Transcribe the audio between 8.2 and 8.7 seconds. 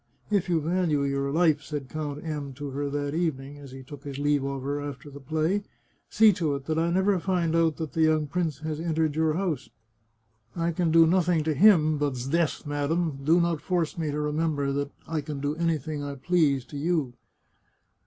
prince